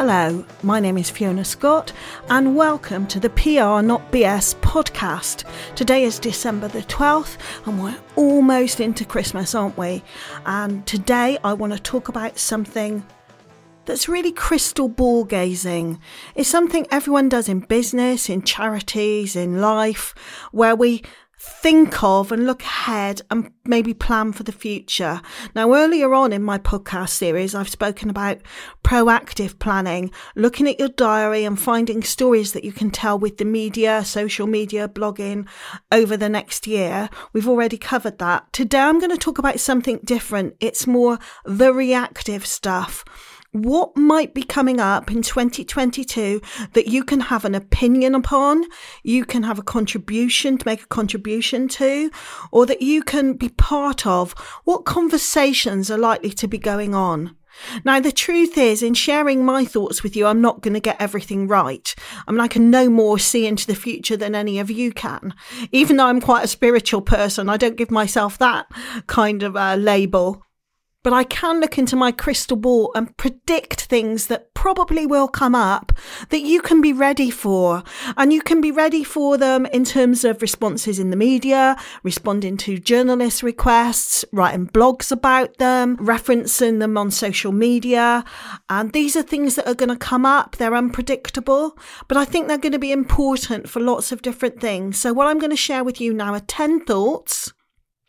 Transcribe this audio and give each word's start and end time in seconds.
Hello, 0.00 0.44
my 0.62 0.78
name 0.78 0.96
is 0.96 1.10
Fiona 1.10 1.44
Scott, 1.44 1.92
and 2.30 2.54
welcome 2.54 3.04
to 3.08 3.18
the 3.18 3.30
PR 3.30 3.82
Not 3.84 4.12
BS 4.12 4.54
podcast. 4.60 5.42
Today 5.74 6.04
is 6.04 6.20
December 6.20 6.68
the 6.68 6.82
12th, 6.82 7.36
and 7.66 7.82
we're 7.82 7.98
almost 8.14 8.78
into 8.78 9.04
Christmas, 9.04 9.56
aren't 9.56 9.76
we? 9.76 10.04
And 10.46 10.86
today 10.86 11.36
I 11.42 11.52
want 11.52 11.72
to 11.72 11.80
talk 11.80 12.08
about 12.08 12.38
something 12.38 13.04
that's 13.86 14.08
really 14.08 14.30
crystal 14.30 14.88
ball 14.88 15.24
gazing. 15.24 15.98
It's 16.36 16.48
something 16.48 16.86
everyone 16.92 17.28
does 17.28 17.48
in 17.48 17.58
business, 17.58 18.30
in 18.30 18.42
charities, 18.42 19.34
in 19.34 19.60
life, 19.60 20.14
where 20.52 20.76
we 20.76 21.02
think 21.40 22.02
of 22.02 22.32
and 22.32 22.46
look 22.46 22.62
ahead 22.62 23.22
and 23.30 23.52
maybe 23.64 23.94
plan 23.94 24.32
for 24.32 24.42
the 24.42 24.52
future. 24.52 25.20
Now, 25.54 25.74
earlier 25.74 26.12
on 26.12 26.32
in 26.32 26.42
my 26.42 26.58
podcast 26.58 27.10
series, 27.10 27.54
I've 27.54 27.68
spoken 27.68 28.10
about 28.10 28.38
proactive 28.82 29.58
planning, 29.58 30.10
looking 30.34 30.66
at 30.68 30.78
your 30.78 30.88
diary 30.88 31.44
and 31.44 31.60
finding 31.60 32.02
stories 32.02 32.52
that 32.52 32.64
you 32.64 32.72
can 32.72 32.90
tell 32.90 33.18
with 33.18 33.38
the 33.38 33.44
media, 33.44 34.04
social 34.04 34.46
media, 34.46 34.88
blogging 34.88 35.46
over 35.92 36.16
the 36.16 36.28
next 36.28 36.66
year. 36.66 37.08
We've 37.32 37.48
already 37.48 37.78
covered 37.78 38.18
that. 38.18 38.52
Today, 38.52 38.80
I'm 38.80 38.98
going 38.98 39.10
to 39.10 39.16
talk 39.16 39.38
about 39.38 39.60
something 39.60 40.00
different. 40.02 40.56
It's 40.60 40.86
more 40.86 41.18
the 41.44 41.72
reactive 41.72 42.46
stuff 42.46 43.04
what 43.52 43.96
might 43.96 44.34
be 44.34 44.42
coming 44.42 44.80
up 44.80 45.10
in 45.10 45.22
2022 45.22 46.40
that 46.74 46.86
you 46.86 47.02
can 47.02 47.20
have 47.20 47.44
an 47.44 47.54
opinion 47.54 48.14
upon, 48.14 48.64
you 49.02 49.24
can 49.24 49.42
have 49.42 49.58
a 49.58 49.62
contribution 49.62 50.58
to 50.58 50.66
make 50.66 50.82
a 50.82 50.86
contribution 50.86 51.68
to, 51.68 52.10
or 52.52 52.66
that 52.66 52.82
you 52.82 53.02
can 53.02 53.34
be 53.34 53.48
part 53.48 54.06
of? 54.06 54.32
What 54.64 54.84
conversations 54.84 55.90
are 55.90 55.98
likely 55.98 56.30
to 56.30 56.48
be 56.48 56.58
going 56.58 56.94
on? 56.94 57.36
Now, 57.84 57.98
the 58.00 58.12
truth 58.12 58.56
is, 58.56 58.82
in 58.82 58.94
sharing 58.94 59.44
my 59.44 59.64
thoughts 59.64 60.02
with 60.02 60.14
you, 60.14 60.26
I'm 60.26 60.40
not 60.40 60.60
going 60.60 60.74
to 60.74 60.80
get 60.80 61.00
everything 61.00 61.48
right. 61.48 61.94
I 62.26 62.30
mean, 62.30 62.40
I 62.40 62.48
can 62.48 62.70
no 62.70 62.88
more 62.88 63.18
see 63.18 63.46
into 63.46 63.66
the 63.66 63.74
future 63.74 64.16
than 64.16 64.34
any 64.34 64.58
of 64.58 64.70
you 64.70 64.92
can. 64.92 65.34
Even 65.72 65.96
though 65.96 66.06
I'm 66.06 66.20
quite 66.20 66.44
a 66.44 66.48
spiritual 66.48 67.02
person, 67.02 67.48
I 67.48 67.56
don't 67.56 67.76
give 67.76 67.90
myself 67.90 68.38
that 68.38 68.66
kind 69.06 69.42
of 69.42 69.56
uh, 69.56 69.74
label 69.74 70.44
but 71.08 71.16
I 71.16 71.24
can 71.24 71.58
look 71.58 71.78
into 71.78 71.96
my 71.96 72.12
crystal 72.12 72.58
ball 72.58 72.92
and 72.94 73.16
predict 73.16 73.84
things 73.84 74.26
that 74.26 74.52
probably 74.52 75.06
will 75.06 75.26
come 75.26 75.54
up 75.54 75.90
that 76.28 76.42
you 76.42 76.60
can 76.60 76.82
be 76.82 76.92
ready 76.92 77.30
for. 77.30 77.82
And 78.18 78.30
you 78.30 78.42
can 78.42 78.60
be 78.60 78.70
ready 78.70 79.02
for 79.04 79.38
them 79.38 79.64
in 79.64 79.86
terms 79.86 80.22
of 80.22 80.42
responses 80.42 80.98
in 80.98 81.08
the 81.08 81.16
media, 81.16 81.78
responding 82.02 82.58
to 82.58 82.76
journalist 82.76 83.42
requests, 83.42 84.22
writing 84.34 84.66
blogs 84.66 85.10
about 85.10 85.56
them, 85.56 85.96
referencing 85.96 86.78
them 86.78 86.98
on 86.98 87.10
social 87.10 87.52
media. 87.52 88.22
And 88.68 88.92
these 88.92 89.16
are 89.16 89.22
things 89.22 89.54
that 89.54 89.66
are 89.66 89.72
going 89.72 89.88
to 89.88 89.96
come 89.96 90.26
up. 90.26 90.56
They're 90.56 90.74
unpredictable, 90.74 91.78
but 92.06 92.18
I 92.18 92.26
think 92.26 92.48
they're 92.48 92.58
going 92.58 92.72
to 92.72 92.78
be 92.78 92.92
important 92.92 93.70
for 93.70 93.80
lots 93.80 94.12
of 94.12 94.20
different 94.20 94.60
things. 94.60 94.98
So 94.98 95.14
what 95.14 95.26
I'm 95.26 95.38
going 95.38 95.48
to 95.48 95.56
share 95.56 95.84
with 95.84 96.02
you 96.02 96.12
now 96.12 96.34
are 96.34 96.40
10 96.40 96.84
thoughts 96.84 97.54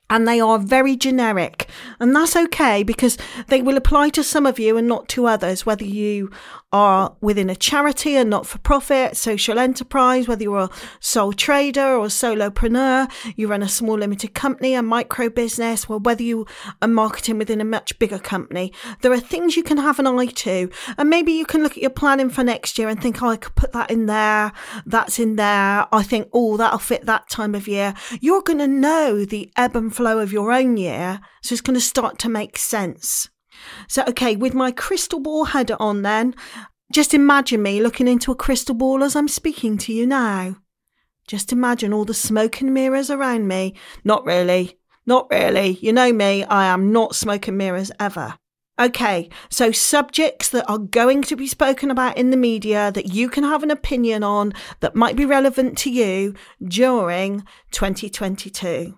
and 0.09 0.27
they 0.27 0.39
are 0.39 0.59
very 0.59 0.95
generic. 0.95 1.67
And 1.99 2.15
that's 2.15 2.35
okay 2.35 2.83
because 2.83 3.17
they 3.47 3.61
will 3.61 3.77
apply 3.77 4.09
to 4.09 4.23
some 4.23 4.45
of 4.45 4.59
you 4.59 4.77
and 4.77 4.87
not 4.87 5.07
to 5.09 5.27
others, 5.27 5.65
whether 5.65 5.85
you 5.85 6.31
are 6.71 7.15
within 7.21 7.49
a 7.49 7.55
charity, 7.55 8.15
a 8.15 8.23
not 8.23 8.45
for 8.45 8.59
profit, 8.59 9.17
social 9.17 9.57
enterprise, 9.57 10.27
whether 10.27 10.43
you're 10.43 10.59
a 10.59 10.69
sole 10.99 11.33
trader 11.33 11.95
or 11.95 12.07
solopreneur, 12.07 13.11
you 13.35 13.47
run 13.47 13.63
a 13.63 13.69
small 13.69 13.97
limited 13.97 14.33
company, 14.33 14.75
a 14.75 14.83
micro 14.83 15.29
business, 15.29 15.85
or 15.89 15.99
whether 15.99 16.23
you 16.23 16.45
are 16.81 16.87
marketing 16.87 17.37
within 17.37 17.61
a 17.61 17.65
much 17.65 17.97
bigger 17.97 18.19
company. 18.19 18.71
There 19.01 19.11
are 19.11 19.19
things 19.19 19.55
you 19.55 19.63
can 19.63 19.77
have 19.77 19.99
an 19.99 20.07
eye 20.07 20.27
to. 20.27 20.69
And 20.97 21.09
maybe 21.09 21.31
you 21.31 21.45
can 21.45 21.63
look 21.63 21.73
at 21.73 21.81
your 21.81 21.89
planning 21.89 22.29
for 22.29 22.43
next 22.43 22.77
year 22.77 22.87
and 22.87 23.01
think, 23.01 23.23
oh, 23.23 23.29
I 23.29 23.37
could 23.37 23.55
put 23.55 23.71
that 23.73 23.89
in 23.89 24.05
there. 24.05 24.51
That's 24.85 25.19
in 25.19 25.35
there. 25.37 25.87
I 25.91 26.03
think, 26.03 26.29
oh, 26.33 26.57
that'll 26.57 26.79
fit 26.79 27.05
that 27.05 27.29
time 27.29 27.55
of 27.55 27.67
year. 27.67 27.93
You're 28.21 28.41
going 28.41 28.59
to 28.59 28.67
know 28.67 29.25
the 29.25 29.51
ebb 29.55 29.75
and 29.75 29.95
flow 29.95 30.19
of 30.19 30.31
your 30.31 30.51
own 30.51 30.77
year. 30.77 31.19
So 31.41 31.53
it's 31.53 31.61
going 31.61 31.75
to 31.75 31.81
start 31.81 32.19
to 32.19 32.29
make 32.29 32.57
sense. 32.57 33.29
So, 33.87 34.03
okay, 34.07 34.35
with 34.35 34.53
my 34.53 34.71
crystal 34.71 35.19
ball 35.19 35.45
header 35.45 35.77
on, 35.79 36.01
then, 36.01 36.35
just 36.91 37.13
imagine 37.13 37.61
me 37.61 37.81
looking 37.81 38.07
into 38.07 38.31
a 38.31 38.35
crystal 38.35 38.75
ball 38.75 39.03
as 39.03 39.15
I'm 39.15 39.27
speaking 39.27 39.77
to 39.79 39.93
you 39.93 40.07
now. 40.07 40.57
Just 41.27 41.51
imagine 41.51 41.93
all 41.93 42.05
the 42.05 42.13
smoke 42.13 42.61
and 42.61 42.73
mirrors 42.73 43.11
around 43.11 43.47
me. 43.47 43.75
Not 44.03 44.25
really. 44.25 44.79
Not 45.05 45.29
really. 45.29 45.77
You 45.81 45.93
know 45.93 46.11
me, 46.11 46.43
I 46.43 46.65
am 46.65 46.91
not 46.91 47.15
smoke 47.15 47.47
and 47.47 47.57
mirrors 47.57 47.91
ever. 47.99 48.35
Okay, 48.79 49.29
so 49.49 49.73
subjects 49.73 50.49
that 50.49 50.69
are 50.69 50.77
going 50.77 51.21
to 51.23 51.35
be 51.35 51.47
spoken 51.47 51.91
about 51.91 52.15
in 52.15 52.29
the 52.29 52.37
media 52.37 52.91
that 52.93 53.13
you 53.13 53.29
can 53.29 53.43
have 53.43 53.61
an 53.61 53.71
opinion 53.71 54.23
on 54.23 54.53
that 54.79 54.95
might 54.95 55.17
be 55.17 55.25
relevant 55.25 55.77
to 55.79 55.91
you 55.91 56.33
during 56.65 57.43
2022. 57.71 58.95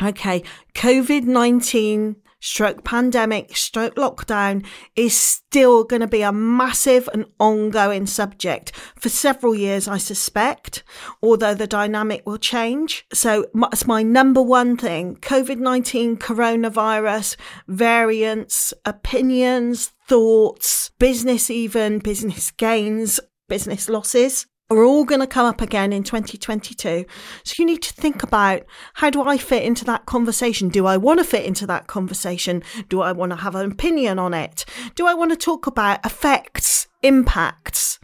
Okay, 0.00 0.42
COVID 0.74 1.24
19 1.24 2.16
stroke 2.40 2.84
pandemic, 2.84 3.56
stroke 3.56 3.94
lockdown 3.96 4.64
is 4.94 5.16
still 5.16 5.84
going 5.84 6.00
to 6.00 6.06
be 6.06 6.22
a 6.22 6.32
massive 6.32 7.08
and 7.12 7.26
ongoing 7.38 8.06
subject 8.06 8.72
for 8.98 9.08
several 9.08 9.54
years, 9.54 9.88
I 9.88 9.98
suspect, 9.98 10.84
although 11.22 11.54
the 11.54 11.66
dynamic 11.66 12.26
will 12.26 12.38
change. 12.38 13.06
So 13.12 13.46
that's 13.54 13.86
my 13.86 14.02
number 14.02 14.42
one 14.42 14.76
thing. 14.76 15.16
COVID-19, 15.16 16.18
coronavirus, 16.18 17.36
variants, 17.68 18.74
opinions, 18.84 19.92
thoughts, 20.08 20.90
business 20.98 21.50
even, 21.50 21.98
business 21.98 22.50
gains, 22.50 23.20
business 23.48 23.88
losses 23.88 24.46
are 24.68 24.82
all 24.82 25.04
going 25.04 25.20
to 25.20 25.26
come 25.26 25.46
up 25.46 25.60
again 25.60 25.92
in 25.92 26.02
2022. 26.02 27.04
So 27.44 27.54
you 27.58 27.64
need 27.64 27.82
to 27.82 27.92
think 27.92 28.22
about 28.22 28.62
how 28.94 29.10
do 29.10 29.22
I 29.22 29.38
fit 29.38 29.62
into 29.62 29.84
that 29.84 30.06
conversation? 30.06 30.68
Do 30.68 30.86
I 30.86 30.96
want 30.96 31.20
to 31.20 31.24
fit 31.24 31.44
into 31.44 31.66
that 31.68 31.86
conversation? 31.86 32.62
Do 32.88 33.00
I 33.00 33.12
want 33.12 33.30
to 33.30 33.36
have 33.36 33.54
an 33.54 33.70
opinion 33.70 34.18
on 34.18 34.34
it? 34.34 34.64
Do 34.96 35.06
I 35.06 35.14
want 35.14 35.30
to 35.30 35.36
talk 35.36 35.66
about 35.66 36.04
effects 36.04 36.88
impacts. 37.06 37.98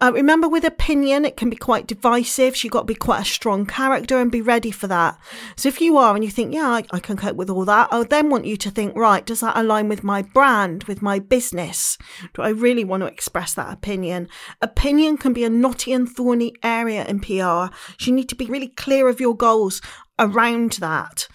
Uh, 0.00 0.12
remember, 0.14 0.48
with 0.48 0.64
opinion, 0.64 1.24
it 1.24 1.36
can 1.36 1.50
be 1.50 1.56
quite 1.56 1.86
divisive. 1.86 2.56
So 2.56 2.64
you've 2.64 2.72
got 2.72 2.80
to 2.80 2.86
be 2.86 2.94
quite 2.94 3.22
a 3.22 3.24
strong 3.24 3.66
character 3.66 4.18
and 4.18 4.30
be 4.30 4.40
ready 4.40 4.70
for 4.70 4.86
that. 4.86 5.18
So 5.56 5.68
if 5.68 5.80
you 5.80 5.96
are 5.98 6.14
and 6.14 6.24
you 6.24 6.30
think, 6.30 6.54
yeah, 6.54 6.68
I, 6.68 6.84
I 6.92 6.98
can 6.98 7.16
cope 7.16 7.36
with 7.36 7.50
all 7.50 7.64
that, 7.64 7.88
I 7.92 8.02
then 8.04 8.30
want 8.30 8.46
you 8.46 8.56
to 8.56 8.70
think, 8.70 8.96
right, 8.96 9.24
does 9.24 9.40
that 9.40 9.56
align 9.56 9.88
with 9.88 10.04
my 10.04 10.22
brand, 10.22 10.84
with 10.84 11.02
my 11.02 11.18
business? 11.18 11.98
Do 12.34 12.42
I 12.42 12.50
really 12.50 12.84
want 12.84 13.02
to 13.02 13.08
express 13.08 13.54
that 13.54 13.72
opinion? 13.72 14.28
Opinion 14.62 15.16
can 15.18 15.32
be 15.32 15.44
a 15.44 15.50
knotty 15.50 15.92
and 15.92 16.08
thorny 16.08 16.54
area 16.62 17.04
in 17.04 17.20
PR. 17.20 17.74
So 17.98 18.06
you 18.06 18.12
need 18.12 18.28
to 18.30 18.34
be 18.34 18.46
really 18.46 18.68
clear 18.68 19.08
of 19.08 19.20
your 19.20 19.36
goals 19.36 19.80
around 20.18 20.72
that. 20.72 21.28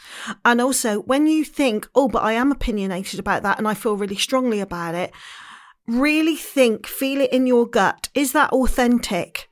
And 0.43 0.59
also, 0.59 1.01
when 1.01 1.27
you 1.27 1.43
think, 1.43 1.87
oh, 1.93 2.07
but 2.07 2.23
I 2.23 2.33
am 2.33 2.51
opinionated 2.51 3.19
about 3.19 3.43
that 3.43 3.57
and 3.57 3.67
I 3.67 3.73
feel 3.73 3.95
really 3.95 4.15
strongly 4.15 4.59
about 4.59 4.95
it, 4.95 5.11
really 5.87 6.35
think, 6.35 6.87
feel 6.87 7.21
it 7.21 7.33
in 7.33 7.47
your 7.47 7.67
gut. 7.67 8.09
Is 8.13 8.33
that 8.33 8.51
authentic? 8.51 9.49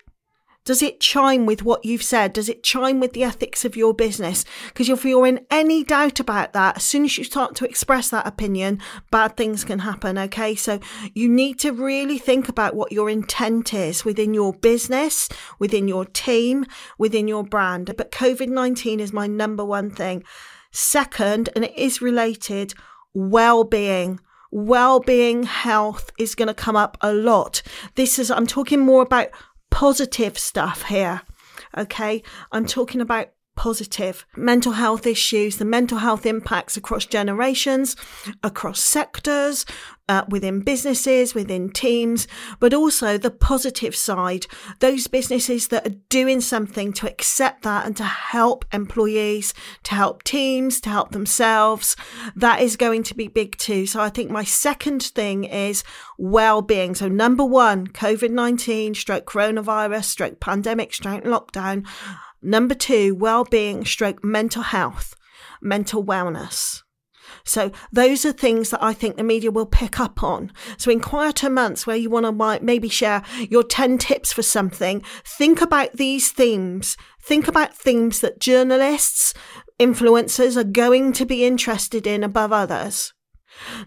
Does 0.69 0.84
it 0.84 1.00
chime 1.00 1.47
with 1.47 1.63
what 1.63 1.84
you've 1.84 2.03
said? 2.03 2.34
Does 2.34 2.47
it 2.47 2.62
chime 2.62 3.00
with 3.00 3.13
the 3.13 3.23
ethics 3.23 3.66
of 3.66 3.75
your 3.75 3.91
business? 3.91 4.45
Because 4.67 4.88
if 4.88 5.03
you're 5.03 5.25
in 5.25 5.44
any 5.50 5.84
doubt 5.84 6.19
about 6.19 6.53
that, 6.53 6.78
as 6.78 6.84
soon 6.84 7.06
as 7.06 7.17
you 7.17 7.23
start 7.23 7.56
to 7.56 7.66
express 7.66 8.09
that 8.09 8.28
opinion, 8.28 8.79
bad 9.09 9.35
things 9.35 9.63
can 9.63 9.79
happen. 9.79 10.16
Okay. 10.17 10.53
So 10.53 10.79
you 11.16 11.28
need 11.28 11.57
to 11.62 11.72
really 11.72 12.19
think 12.19 12.50
about 12.50 12.75
what 12.75 12.91
your 12.91 13.09
intent 13.09 13.73
is 13.73 14.06
within 14.06 14.35
your 14.35 14.53
business, 14.53 15.28
within 15.57 15.88
your 15.88 16.06
team, 16.06 16.67
within 17.00 17.28
your 17.28 17.44
brand. 17.44 17.96
But 17.97 18.11
COVID 18.11 18.50
19 18.50 19.00
is 19.00 19.11
my 19.11 19.25
number 19.25 19.66
one 19.66 19.90
thing. 19.90 20.23
Second, 20.72 21.49
and 21.55 21.66
it 21.66 21.76
is 21.76 21.99
related, 21.99 22.76
well 23.16 23.64
being 23.64 24.20
well-being 24.51 25.43
health 25.43 26.11
is 26.17 26.35
going 26.35 26.47
to 26.47 26.53
come 26.53 26.75
up 26.75 26.97
a 27.01 27.13
lot. 27.13 27.61
This 27.96 28.19
is 28.19 28.31
i'm 28.31 28.47
talking 28.47 28.79
more 28.79 29.01
about 29.01 29.29
positive 29.69 30.37
stuff 30.37 30.84
here 30.84 31.22
okay? 31.78 32.23
I'm 32.51 32.66
talking 32.66 33.01
about 33.01 33.29
positive 33.55 34.25
mental 34.37 34.73
health 34.73 35.05
issues, 35.05 35.57
the 35.57 35.66
mental 35.66 35.97
health 35.97 36.25
impacts 36.25 36.78
across 36.78 37.05
generations, 37.05 37.96
across 38.43 38.79
sectors, 38.79 39.66
uh, 40.09 40.23
within 40.28 40.61
businesses, 40.61 41.35
within 41.35 41.69
teams, 41.69 42.28
but 42.59 42.73
also 42.73 43.17
the 43.17 43.29
positive 43.29 43.96
side. 43.96 44.47
Those 44.79 45.07
businesses 45.07 45.67
that 45.67 45.85
are 45.85 45.96
doing 46.09 46.41
something 46.41 46.91
to 46.93 47.07
accept 47.07 47.63
that 47.63 47.85
and 47.85 47.96
to 47.97 48.03
help 48.03 48.66
employees, 48.73 49.53
to 49.84 49.93
help 49.93 50.23
teams, 50.23 50.81
to 50.81 50.90
help 50.90 51.11
themselves. 51.11 51.95
That 52.35 52.61
is 52.61 52.75
going 52.75 53.03
to 53.03 53.16
be 53.16 53.28
big 53.28 53.57
too. 53.57 53.85
So 53.85 54.02
I 54.02 54.09
think 54.09 54.31
my 54.31 54.43
second 54.43 55.03
thing 55.03 55.43
is 55.43 55.84
well-being. 56.17 56.95
So 56.95 57.07
number 57.07 57.45
one, 57.45 57.87
COVID-19, 57.87 58.95
stroke 58.95 59.25
coronavirus, 59.25 60.05
stroke 60.05 60.40
pandemic, 60.40 60.93
stroke 60.93 61.23
lockdown. 61.23 61.85
Number 62.41 62.76
two, 62.76 63.16
well-being, 63.16 63.86
stroke 63.86 64.24
mental 64.24 64.64
health, 64.64 65.16
mental 65.62 66.03
wellness. 66.03 66.84
So 67.44 67.72
those 67.91 68.26
are 68.26 68.32
things 68.32 68.70
that 68.70 68.84
I 68.84 68.94
think 68.94 69.16
the 69.16 69.24
media 69.24 69.52
will 69.52 69.66
pick 69.66 70.00
up 70.00 70.24
on. 70.24 70.52
So 70.78 70.91
in 70.91 71.00
quieter 71.00 71.50
months 71.50 71.86
where 71.86 71.96
you 71.96 72.09
want 72.09 72.26
to 72.26 72.59
maybe 72.64 72.90
share 72.90 73.24
your 73.50 73.64
10 73.64 73.97
tips 73.97 74.34
for 74.34 74.41
something, 74.41 75.03
think 75.26 75.62
about 75.62 75.94
these 75.94 76.32
themes. 76.32 76.97
Think 77.22 77.47
about 77.47 77.76
themes 77.76 78.22
that 78.22 78.40
journalists, 78.40 79.34
influencers 79.80 80.58
are 80.58 80.64
going 80.64 81.14
to 81.14 81.26
be 81.26 81.46
interested 81.46 82.08
in 82.08 82.24
above 82.24 82.52
others. 82.52 83.14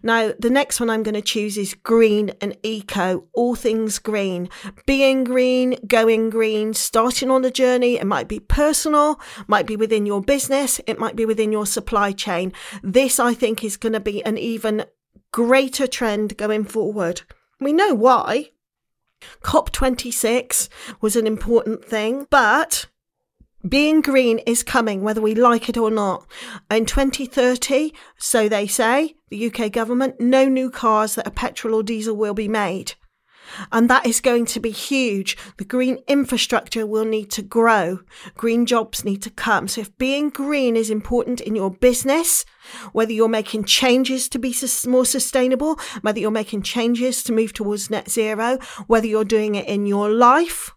Now, 0.03 0.33
the 0.39 0.51
next 0.51 0.81
one 0.81 0.91
I'm 0.91 1.03
going 1.03 1.15
to 1.15 1.23
choose 1.23 1.57
is 1.57 1.75
green 1.75 2.33
and 2.41 2.57
eco, 2.63 3.25
all 3.33 3.55
things 3.55 3.99
green. 3.99 4.49
Being 4.87 5.25
green, 5.25 5.77
going 5.87 6.31
green, 6.31 6.75
starting 6.75 7.31
on 7.31 7.45
a 7.45 7.51
journey. 7.51 7.97
It 7.97 8.07
might 8.07 8.29
be 8.29 8.41
personal, 8.41 9.21
might 9.47 9.67
be 9.67 9.77
within 9.77 10.07
your 10.07 10.21
business, 10.21 10.81
it 10.87 10.99
might 10.99 11.17
be 11.17 11.25
within 11.25 11.53
your 11.53 11.67
supply 11.67 12.13
chain. 12.13 12.53
This, 12.83 13.19
I 13.19 13.35
think, 13.35 13.65
is 13.65 13.77
going 13.77 13.93
to 13.95 14.01
be 14.01 14.25
an 14.25 14.39
even 14.39 14.85
greater 15.33 15.87
trend 15.87 16.37
going 16.37 16.65
forward. 16.65 17.23
We 17.61 17.73
know 17.73 17.95
why. 17.95 18.51
COP26 19.43 20.69
was 21.01 21.17
an 21.17 21.27
important 21.27 21.85
thing, 21.85 22.27
but 22.31 22.87
being 23.69 24.01
green 24.01 24.39
is 24.41 24.63
coming, 24.63 25.03
whether 25.03 25.21
we 25.21 25.35
like 25.35 25.69
it 25.69 25.77
or 25.77 25.91
not. 25.91 26.27
In 26.71 26.87
2030, 26.87 27.93
so 28.19 28.49
they 28.49 28.67
say, 28.67 29.15
the 29.29 29.47
UK 29.47 29.71
government, 29.71 30.21
no 30.21 30.49
new 30.49 30.71
cars 30.71 31.15
that 31.15 31.27
are 31.27 31.33
petrol 31.33 31.75
or 31.75 31.83
diesel 31.83 32.17
will 32.17 32.35
be 32.35 32.49
made. 32.49 32.95
And 33.71 33.89
that 33.91 34.07
is 34.07 34.21
going 34.21 34.47
to 34.47 34.61
be 34.61 34.71
huge. 34.71 35.37
The 35.59 35.65
green 35.65 35.99
infrastructure 36.07 36.87
will 36.87 37.05
need 37.05 37.31
to 37.33 37.43
grow. 37.43 38.01
Green 38.35 38.67
jobs 38.67 39.05
need 39.05 39.23
to 39.23 39.31
come. 39.31 39.69
So 39.69 39.83
if 39.83 39.97
being 39.99 40.31
green 40.31 40.77
is 40.77 40.91
important 40.91 41.41
in 41.41 41.55
your 41.55 41.71
business, 41.71 42.45
whether 42.93 43.13
you're 43.13 43.29
making 43.29 43.65
changes 43.65 44.29
to 44.31 44.39
be 44.39 44.55
more 44.87 45.05
sustainable, 45.05 45.79
whether 46.01 46.19
you're 46.19 46.31
making 46.31 46.63
changes 46.63 47.23
to 47.25 47.33
move 47.33 47.53
towards 47.53 47.91
net 47.91 48.11
zero, 48.11 48.59
whether 48.87 49.07
you're 49.07 49.25
doing 49.25 49.55
it 49.55 49.67
in 49.67 49.87
your 49.87 50.11
life, 50.11 50.73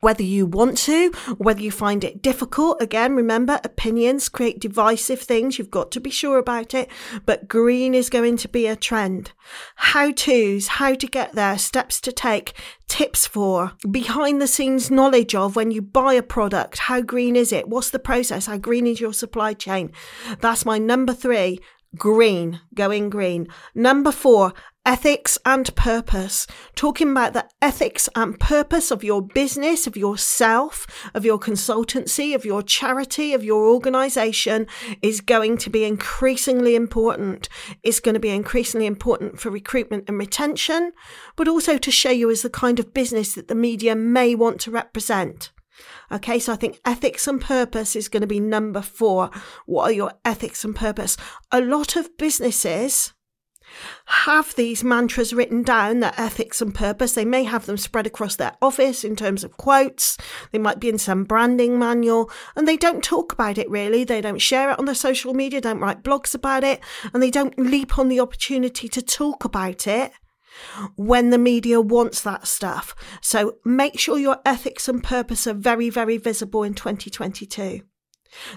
whether 0.00 0.22
you 0.22 0.46
want 0.46 0.76
to, 0.78 1.10
whether 1.36 1.60
you 1.60 1.70
find 1.70 2.02
it 2.04 2.22
difficult. 2.22 2.80
Again, 2.80 3.14
remember, 3.14 3.60
opinions 3.64 4.28
create 4.28 4.60
divisive 4.60 5.20
things. 5.20 5.58
You've 5.58 5.70
got 5.70 5.90
to 5.92 6.00
be 6.00 6.10
sure 6.10 6.38
about 6.38 6.74
it. 6.74 6.90
But 7.26 7.48
green 7.48 7.94
is 7.94 8.10
going 8.10 8.38
to 8.38 8.48
be 8.48 8.66
a 8.66 8.76
trend. 8.76 9.32
How 9.76 10.10
to's, 10.10 10.68
how 10.68 10.94
to 10.94 11.06
get 11.06 11.32
there, 11.32 11.58
steps 11.58 12.00
to 12.02 12.12
take, 12.12 12.54
tips 12.88 13.26
for, 13.26 13.72
behind 13.90 14.40
the 14.40 14.46
scenes 14.46 14.90
knowledge 14.90 15.34
of 15.34 15.54
when 15.54 15.70
you 15.70 15.82
buy 15.82 16.14
a 16.14 16.22
product. 16.22 16.78
How 16.78 17.00
green 17.00 17.36
is 17.36 17.52
it? 17.52 17.68
What's 17.68 17.90
the 17.90 17.98
process? 17.98 18.46
How 18.46 18.56
green 18.56 18.86
is 18.86 19.00
your 19.00 19.12
supply 19.12 19.54
chain? 19.54 19.92
That's 20.40 20.64
my 20.64 20.78
number 20.78 21.12
three 21.12 21.60
green, 21.96 22.60
going 22.74 23.10
green. 23.10 23.48
Number 23.74 24.12
four, 24.12 24.52
ethics 24.86 25.38
and 25.44 25.74
purpose. 25.76 26.46
Talking 26.74 27.10
about 27.10 27.32
the 27.32 27.46
ethics 27.60 28.08
and 28.16 28.38
purpose 28.40 28.90
of 28.90 29.04
your 29.04 29.22
business, 29.22 29.86
of 29.86 29.96
yourself, 29.96 30.86
of 31.14 31.24
your 31.24 31.38
consultancy, 31.38 32.34
of 32.34 32.44
your 32.44 32.62
charity, 32.62 33.34
of 33.34 33.44
your 33.44 33.68
organization 33.68 34.66
is 35.02 35.20
going 35.20 35.58
to 35.58 35.70
be 35.70 35.84
increasingly 35.84 36.74
important. 36.74 37.48
It's 37.82 38.00
going 38.00 38.14
to 38.14 38.20
be 38.20 38.30
increasingly 38.30 38.86
important 38.86 39.38
for 39.38 39.50
recruitment 39.50 40.04
and 40.08 40.18
retention, 40.18 40.92
but 41.36 41.48
also 41.48 41.76
to 41.78 41.90
show 41.90 42.10
you 42.10 42.30
as 42.30 42.42
the 42.42 42.50
kind 42.50 42.78
of 42.78 42.94
business 42.94 43.34
that 43.34 43.48
the 43.48 43.54
media 43.54 43.94
may 43.94 44.34
want 44.34 44.60
to 44.62 44.70
represent. 44.70 45.52
Okay, 46.12 46.38
so 46.38 46.52
I 46.52 46.56
think 46.56 46.80
ethics 46.84 47.26
and 47.26 47.40
purpose 47.40 47.96
is 47.96 48.08
going 48.08 48.20
to 48.22 48.26
be 48.26 48.40
number 48.40 48.82
four. 48.82 49.30
What 49.66 49.84
are 49.84 49.92
your 49.92 50.12
ethics 50.24 50.64
and 50.64 50.74
purpose? 50.74 51.16
A 51.52 51.60
lot 51.60 51.96
of 51.96 52.16
businesses 52.18 53.12
have 54.06 54.54
these 54.54 54.84
mantras 54.84 55.32
written 55.32 55.62
down, 55.62 56.00
their 56.00 56.14
ethics 56.16 56.60
and 56.60 56.74
purpose. 56.74 57.12
They 57.12 57.24
may 57.24 57.44
have 57.44 57.66
them 57.66 57.76
spread 57.76 58.06
across 58.06 58.36
their 58.36 58.56
office 58.60 59.04
in 59.04 59.16
terms 59.16 59.44
of 59.44 59.56
quotes. 59.56 60.16
They 60.52 60.58
might 60.58 60.80
be 60.80 60.88
in 60.88 60.98
some 60.98 61.24
branding 61.24 61.78
manual 61.78 62.30
and 62.56 62.66
they 62.66 62.76
don't 62.76 63.04
talk 63.04 63.32
about 63.32 63.58
it 63.58 63.70
really. 63.70 64.04
They 64.04 64.20
don't 64.20 64.40
share 64.40 64.70
it 64.70 64.78
on 64.78 64.84
their 64.84 64.94
social 64.94 65.34
media, 65.34 65.60
don't 65.60 65.80
write 65.80 66.02
blogs 66.02 66.34
about 66.34 66.64
it, 66.64 66.80
and 67.12 67.22
they 67.22 67.30
don't 67.30 67.58
leap 67.58 67.98
on 67.98 68.08
the 68.08 68.20
opportunity 68.20 68.88
to 68.88 69.02
talk 69.02 69.44
about 69.44 69.86
it 69.86 70.12
when 70.96 71.30
the 71.30 71.38
media 71.38 71.80
wants 71.80 72.20
that 72.22 72.46
stuff. 72.46 72.94
So 73.20 73.56
make 73.64 73.98
sure 73.98 74.18
your 74.18 74.38
ethics 74.44 74.88
and 74.88 75.02
purpose 75.02 75.46
are 75.46 75.54
very, 75.54 75.90
very 75.90 76.18
visible 76.18 76.62
in 76.62 76.74
2022. 76.74 77.82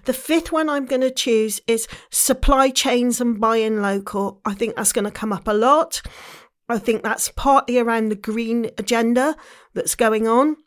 The 0.06 0.14
fifth 0.14 0.52
one 0.52 0.70
I'm 0.70 0.86
going 0.86 1.02
to 1.02 1.12
choose 1.12 1.62
is 1.68 1.88
supply 2.10 2.70
chains 2.70 3.20
and 3.20 3.40
buying 3.40 3.82
local. 3.82 4.42
I 4.46 4.54
think 4.54 4.76
that's 4.76 4.94
going 4.94 5.06
to 5.06 5.12
come 5.12 5.34
up 5.34 5.48
a 5.48 5.54
lot. 5.54 6.02
I 6.70 6.80
think 6.80 7.04
that's 7.04 7.30
partly 7.30 7.78
around 7.78 8.10
the 8.10 8.16
green 8.16 8.72
agenda 8.78 9.36
that's 9.74 9.96
going 9.96 10.28
on 10.28 10.58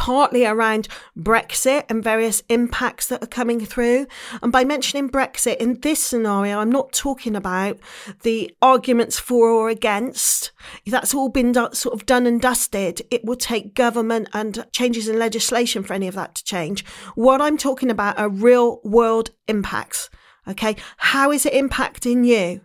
partly 0.00 0.46
around 0.46 0.88
Brexit 1.14 1.84
and 1.90 2.02
various 2.02 2.42
impacts 2.48 3.06
that 3.08 3.22
are 3.22 3.26
coming 3.26 3.60
through. 3.60 4.06
And 4.42 4.50
by 4.50 4.64
mentioning 4.64 5.10
Brexit 5.10 5.58
in 5.58 5.78
this 5.80 6.02
scenario, 6.02 6.58
I'm 6.58 6.72
not 6.72 6.94
talking 6.94 7.36
about 7.36 7.78
the 8.22 8.50
arguments 8.62 9.18
for 9.18 9.50
or 9.50 9.68
against. 9.68 10.52
That's 10.86 11.12
all 11.12 11.28
been 11.28 11.52
do- 11.52 11.68
sort 11.74 11.94
of 11.94 12.06
done 12.06 12.26
and 12.26 12.40
dusted. 12.40 13.02
It 13.10 13.26
will 13.26 13.36
take 13.36 13.74
government 13.74 14.30
and 14.32 14.66
changes 14.72 15.06
in 15.06 15.18
legislation 15.18 15.82
for 15.82 15.92
any 15.92 16.08
of 16.08 16.14
that 16.14 16.34
to 16.36 16.44
change. 16.44 16.82
What 17.14 17.42
I'm 17.42 17.58
talking 17.58 17.90
about 17.90 18.18
are 18.18 18.30
real 18.30 18.80
world 18.82 19.32
impacts. 19.48 20.08
Okay. 20.48 20.76
How 20.96 21.30
is 21.30 21.44
it 21.44 21.52
impacting 21.52 22.26
you? 22.26 22.62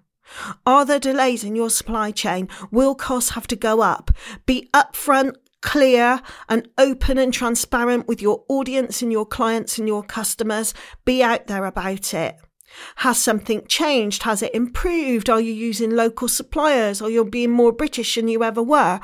Are 0.65 0.85
there 0.85 0.99
delays 0.99 1.43
in 1.43 1.55
your 1.55 1.69
supply 1.69 2.11
chain? 2.11 2.47
Will 2.71 2.95
costs 2.95 3.31
have 3.31 3.47
to 3.47 3.57
go 3.57 3.81
up? 3.81 4.09
Be 4.45 4.69
upfront 4.73 5.35
clear 5.65 6.21
and 6.47 6.69
open 6.77 7.17
and 7.17 7.33
transparent 7.33 8.07
with 8.07 8.21
your 8.21 8.45
audience 8.47 9.01
and 9.01 9.12
your 9.12 9.25
clients 9.25 9.79
and 9.79 9.88
your 9.88 10.03
customers. 10.03 10.75
Be 11.06 11.23
out 11.23 11.47
there 11.47 11.65
about 11.65 12.13
it. 12.13 12.38
Has 12.97 13.17
something 13.17 13.65
changed? 13.67 14.23
Has 14.23 14.44
it 14.44 14.53
improved? 14.53 15.27
Are 15.27 15.41
you 15.41 15.51
using 15.51 15.89
local 15.89 16.27
suppliers 16.27 17.01
or 17.01 17.09
you're 17.09 17.25
being 17.25 17.50
more 17.50 17.71
British 17.71 18.13
than 18.13 18.27
you 18.27 18.44
ever 18.44 18.62
were? 18.62 19.00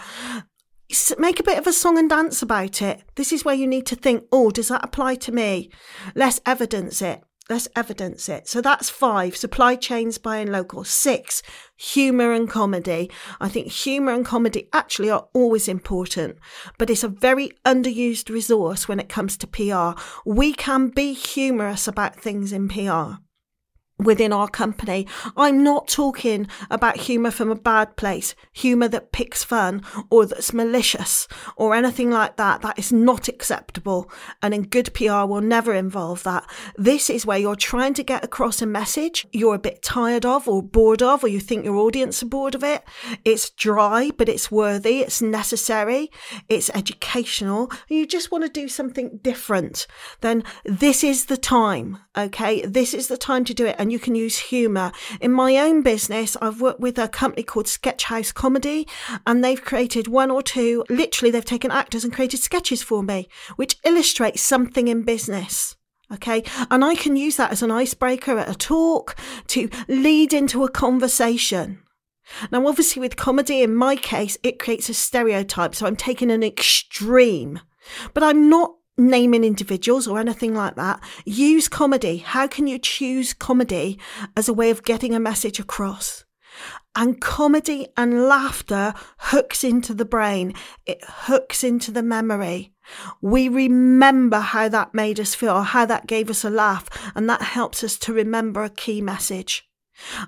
Make 1.18 1.40
a 1.40 1.44
bit 1.44 1.58
of 1.58 1.66
a 1.66 1.74
song 1.74 1.98
and 1.98 2.10
dance 2.10 2.44
about 2.44 2.82
it. 2.82 3.02
This 3.16 3.34
is 3.34 3.44
where 3.44 3.56
you 3.56 3.66
need 3.66 3.88
to 3.88 3.96
think, 3.96 4.26
oh, 4.32 4.52
does 4.52 4.68
that 4.68 4.86
apply 4.86 5.16
to 5.16 5.32
me? 5.32 5.72
Let's 6.16 6.42
evidence 6.46 7.02
it. 7.02 7.24
Let's 7.52 7.68
evidence 7.76 8.30
it. 8.30 8.48
So 8.48 8.62
that's 8.62 8.90
five 8.90 9.36
supply 9.36 9.76
chains 9.76 10.18
buying 10.18 10.50
local. 10.50 10.86
Six, 10.86 11.44
humor 11.76 12.32
and 12.32 12.50
comedy. 12.50 13.12
I 13.42 13.50
think 13.50 13.68
humor 13.68 14.14
and 14.14 14.26
comedy 14.26 14.70
actually 14.72 15.10
are 15.10 15.28
always 15.34 15.68
important, 15.68 16.38
but 16.78 16.90
it's 16.90 17.04
a 17.04 17.10
very 17.10 17.52
underused 17.66 18.30
resource 18.30 18.88
when 18.88 19.02
it 19.02 19.10
comes 19.10 19.36
to 19.36 19.48
PR. 19.48 20.02
We 20.26 20.54
can 20.54 20.88
be 20.88 21.12
humorous 21.12 21.90
about 21.90 22.16
things 22.16 22.54
in 22.54 22.70
PR 22.70 23.20
within 24.02 24.34
our 24.34 24.48
company. 24.48 25.08
I'm 25.38 25.64
not 25.64 25.88
talking 25.88 26.48
about 26.70 26.98
humour 26.98 27.32
from 27.32 27.50
a 27.52 27.56
bad 27.56 27.96
place, 27.96 28.36
humour 28.52 28.88
that 28.90 29.12
picks 29.12 29.44
fun 29.44 29.84
or 30.10 30.26
that's 30.26 30.54
malicious 30.54 31.28
or 31.56 31.76
anything 31.76 32.12
like 32.12 32.38
that. 32.38 32.62
That 32.62 32.78
is 32.78 32.92
not 32.92 33.28
acceptable. 33.28 34.12
And 34.42 34.54
in 34.54 34.64
good 34.64 34.94
PR 34.94 35.26
will 35.26 35.42
never 35.42 35.74
involve 35.74 36.24
that. 36.24 36.50
This 36.76 37.10
is 37.10 37.26
where 37.26 37.38
you're 37.38 37.56
trying 37.56 37.94
to 37.96 38.04
get 38.04 38.24
across 38.24 38.62
a 38.62 38.66
message 38.66 39.26
you're 39.32 39.56
a 39.56 39.60
bit 39.60 39.82
tired 39.82 40.26
of 40.26 40.48
or 40.48 40.62
bored 40.62 41.02
of, 41.02 41.24
or 41.24 41.28
you 41.28 41.40
think 41.40 41.66
your 41.66 41.78
audience 41.78 42.22
are 42.24 42.28
bored 42.28 42.56
of 42.56 42.64
it. 42.64 42.84
It's 43.26 43.50
dry, 43.50 44.12
but 44.18 44.30
it's 44.30 44.52
worthy. 44.52 45.00
It's 45.00 45.22
necessary. 45.22 46.12
It's 46.50 46.70
educational. 46.72 47.72
You 47.88 48.06
just 48.06 48.32
want 48.32 48.44
to 48.44 48.50
do 48.50 48.68
something 48.68 49.20
different. 49.22 49.88
Then 50.22 50.44
this 50.66 51.04
is 51.04 51.26
the 51.26 51.38
time. 51.38 51.98
Okay. 52.18 52.66
This 52.66 52.94
is 52.94 53.08
the 53.08 53.18
time 53.18 53.46
to 53.46 53.54
do 53.54 53.66
it. 53.66 53.76
And 53.80 53.91
you 53.92 54.00
can 54.00 54.16
use 54.16 54.38
humour. 54.38 54.92
In 55.20 55.32
my 55.32 55.58
own 55.58 55.82
business, 55.82 56.38
I've 56.42 56.62
worked 56.62 56.80
with 56.80 56.98
a 56.98 57.08
company 57.08 57.44
called 57.44 57.68
Sketch 57.68 58.06
House 58.06 58.32
Comedy, 58.32 58.88
and 59.28 59.44
they've 59.44 59.62
created 59.62 60.08
one 60.08 60.32
or 60.32 60.42
two, 60.42 60.84
literally, 60.90 61.32
they've 61.32 61.46
taken 61.46 61.72
actors 61.72 62.04
and 62.04 62.14
created 62.14 62.40
sketches 62.40 62.82
for 62.82 63.04
me, 63.04 63.28
which 63.56 63.78
illustrates 63.84 64.42
something 64.42 64.88
in 64.88 65.04
business. 65.04 65.76
Okay. 66.14 66.44
And 66.70 66.84
I 66.84 66.96
can 66.96 67.16
use 67.16 67.38
that 67.38 67.52
as 67.52 67.64
an 67.64 67.72
icebreaker 67.72 68.38
at 68.38 68.50
a 68.50 68.56
talk 68.56 69.16
to 69.48 69.70
lead 69.88 70.34
into 70.34 70.64
a 70.66 70.70
conversation. 70.70 71.84
Now, 72.52 72.68
obviously, 72.68 73.00
with 73.00 73.16
comedy, 73.16 73.62
in 73.62 73.76
my 73.76 73.96
case, 73.96 74.38
it 74.44 74.60
creates 74.60 74.90
a 74.90 74.94
stereotype. 74.94 75.74
So 75.76 75.86
I'm 75.86 75.96
taking 75.96 76.32
an 76.32 76.44
extreme, 76.44 77.60
but 78.14 78.24
I'm 78.24 78.50
not 78.50 78.76
naming 78.98 79.44
individuals 79.44 80.08
or 80.08 80.20
anything 80.20 80.54
like 80.54 80.76
that. 80.76 81.00
Use 81.26 81.68
comedy. 81.68 82.18
How 82.18 82.48
can 82.48 82.68
you 82.68 82.78
choose 82.78 83.34
comedy 83.34 84.00
as 84.36 84.48
a 84.48 84.54
way 84.54 84.70
of 84.70 84.84
getting 84.84 85.14
a 85.14 85.20
message 85.20 85.60
across? 85.60 86.26
And 86.96 87.22
comedy 87.22 87.88
and 87.96 88.28
laughter 88.28 88.94
hooks 89.18 89.64
into 89.64 89.94
the 89.94 90.06
brain. 90.06 90.54
It 90.86 91.00
hooks 91.04 91.64
into 91.64 91.92
the 91.92 92.04
memory. 92.04 92.74
We 93.22 93.48
remember 93.48 94.40
how 94.40 94.68
that 94.68 94.94
made 94.94 95.20
us 95.20 95.34
feel, 95.34 95.62
how 95.62 95.86
that 95.86 96.08
gave 96.08 96.30
us 96.30 96.44
a 96.44 96.50
laugh, 96.50 96.90
and 97.16 97.30
that 97.30 97.42
helps 97.42 97.84
us 97.84 97.98
to 98.00 98.14
remember 98.14 98.64
a 98.64 98.70
key 98.70 99.02
message. 99.02 99.68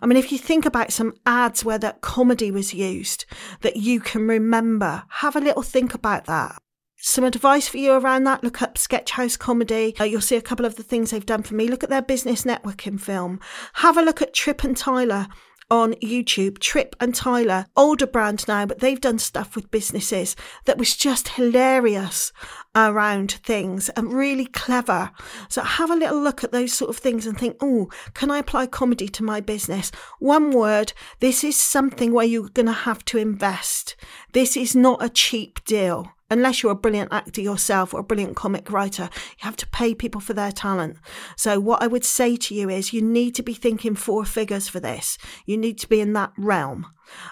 I 0.02 0.06
mean, 0.06 0.18
if 0.18 0.32
you 0.32 0.38
think 0.38 0.66
about 0.66 0.94
some 0.94 1.16
ads 1.26 1.66
where 1.66 1.80
that 1.80 2.02
comedy 2.02 2.52
was 2.52 2.74
used 2.74 3.26
that 3.62 3.76
you 3.76 4.00
can 4.00 4.28
remember, 4.28 5.04
have 5.10 5.36
a 5.36 5.42
little 5.42 5.64
think 5.64 5.94
about 5.94 6.26
that. 6.26 6.62
Some 7.06 7.26
advice 7.26 7.68
for 7.68 7.80
you 7.80 7.92
around 7.92 8.24
that 8.24 8.46
look 8.46 8.62
up 8.62 8.78
Sketch 8.78 9.12
House 9.12 9.36
Comedy. 9.36 9.94
Uh, 10.00 10.06
you'll 10.06 10.22
see 10.22 10.38
a 10.38 10.42
couple 10.42 10.66
of 10.66 10.78
the 10.78 10.84
things 10.84 11.12
they've 11.12 11.26
done 11.26 11.44
for 11.44 11.54
me. 11.54 11.68
Look 11.68 11.84
at 11.84 11.90
their 11.90 12.02
business 12.02 12.44
networking 12.44 12.98
film. 12.98 13.42
Have 13.74 13.98
a 13.98 14.02
look 14.02 14.22
at 14.22 14.34
Tripp 14.34 14.64
and 14.64 14.76
Tyler 14.76 15.28
on 15.70 15.96
YouTube, 15.96 16.60
Tripp 16.60 16.96
and 17.02 17.14
Tyler, 17.14 17.66
older 17.76 18.08
brand 18.08 18.48
now, 18.48 18.66
but 18.66 18.80
they've 18.80 19.02
done 19.02 19.20
stuff 19.20 19.54
with 19.54 19.70
businesses 19.70 20.38
that 20.64 20.78
was 20.78 20.96
just 20.96 21.28
hilarious 21.28 22.32
around 22.74 23.34
things 23.34 23.90
and 23.90 24.14
really 24.14 24.46
clever. 24.46 25.12
So 25.50 25.62
have 25.62 25.92
a 25.92 25.98
little 25.98 26.22
look 26.22 26.42
at 26.46 26.54
those 26.54 26.72
sort 26.72 26.90
of 26.90 26.96
things 26.96 27.28
and 27.28 27.38
think, 27.38 27.58
oh, 27.60 27.90
can 28.14 28.32
I 28.32 28.38
apply 28.38 28.68
comedy 28.68 29.10
to 29.10 29.26
my 29.26 29.42
business? 29.42 29.92
One 30.20 30.52
word, 30.52 30.94
this 31.20 31.44
is 31.44 31.60
something 31.60 32.14
where 32.14 32.26
you're 32.26 32.48
going 32.48 32.68
to 32.68 32.72
have 32.72 33.04
to 33.06 33.18
invest. 33.18 33.98
This 34.32 34.56
is 34.56 34.74
not 34.74 35.04
a 35.04 35.10
cheap 35.10 35.66
deal 35.66 36.13
unless 36.30 36.64
you're 36.64 36.72
a 36.72 36.76
brilliant 36.76 37.14
actor 37.14 37.42
yourself 37.42 37.94
or 37.94 38.00
a 38.00 38.04
brilliant 38.04 38.36
comic 38.36 38.72
writer, 38.72 39.10
you 39.14 39.40
have 39.40 39.56
to 39.58 39.68
pay 39.68 39.94
people 39.94 40.22
for 40.22 40.34
their 40.34 40.52
talent. 40.52 40.98
So, 41.38 41.60
what 41.60 41.82
I 41.82 41.88
would 41.88 42.06
say 42.06 42.36
to 42.36 42.56
you 42.56 42.70
is 42.70 42.94
you 42.94 43.02
need 43.02 43.36
to 43.36 43.44
be 43.44 43.54
thinking 43.54 43.96
four 43.96 44.26
figures 44.26 44.68
for 44.68 44.80
this. 44.80 45.18
You 45.46 45.58
need 45.58 45.78
to 45.80 45.90
be 45.90 46.02
in 46.02 46.14
that 46.14 46.34
realm. 46.38 46.88